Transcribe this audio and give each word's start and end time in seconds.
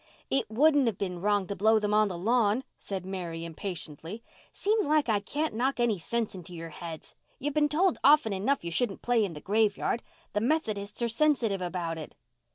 "It 0.31 0.49
wouldn't 0.49 0.87
have 0.87 0.97
been 0.97 1.21
wrong 1.21 1.45
to 1.45 1.55
blow 1.55 1.77
them 1.77 1.93
on 1.93 2.07
the 2.07 2.17
lawn," 2.17 2.63
said 2.79 3.05
Mary 3.05 3.45
impatiently. 3.45 4.23
"Seems 4.51 4.83
like 4.87 5.07
I 5.09 5.19
can't 5.19 5.53
knock 5.53 5.79
any 5.79 5.99
sense 5.99 6.33
into 6.33 6.55
your 6.55 6.71
heads. 6.71 7.13
You've 7.37 7.53
been 7.53 7.69
told 7.69 7.99
often 8.03 8.33
enough 8.33 8.65
you 8.65 8.71
shouldn't 8.71 9.03
play 9.03 9.23
in 9.23 9.33
the 9.33 9.41
graveyard. 9.41 10.01
The 10.33 10.41
Methodists 10.41 11.03
are 11.03 11.07
sensitive 11.07 11.61
about 11.61 11.99
it." 11.99 12.15